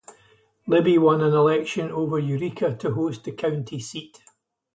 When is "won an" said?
0.97-1.33